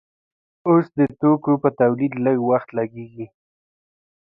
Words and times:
اوس 0.67 0.85
د 0.99 0.99
توکو 1.19 1.53
په 1.63 1.69
تولید 1.79 2.13
لږ 2.25 2.37
وخت 2.49 2.69
لګیږي. 2.79 3.25